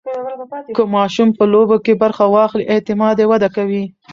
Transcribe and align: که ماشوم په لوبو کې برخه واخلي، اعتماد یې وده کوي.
که 0.75 0.83
ماشوم 0.95 1.29
په 1.37 1.43
لوبو 1.53 1.77
کې 1.85 1.93
برخه 2.03 2.25
واخلي، 2.35 2.65
اعتماد 2.73 3.15
یې 3.21 3.25
وده 3.31 3.49
کوي. 3.55 3.83